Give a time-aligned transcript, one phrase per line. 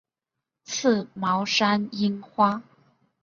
[0.63, 2.63] 刺毛山樱花